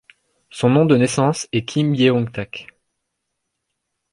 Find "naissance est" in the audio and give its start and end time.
0.97-1.63